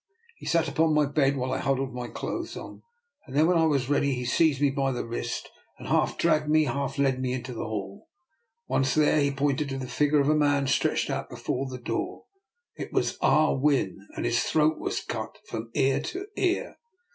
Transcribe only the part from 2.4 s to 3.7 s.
on; then, when I